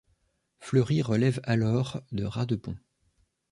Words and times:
Fleury 0.57 1.03
relève 1.03 1.39
alors 1.43 2.01
de 2.11 2.23
Radepont. 2.25 2.75